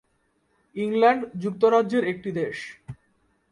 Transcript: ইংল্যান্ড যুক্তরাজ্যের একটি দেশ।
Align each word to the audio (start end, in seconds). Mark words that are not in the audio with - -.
ইংল্যান্ড 0.75 1.21
যুক্তরাজ্যের 1.43 2.03
একটি 2.11 2.29
দেশ। 2.31 2.57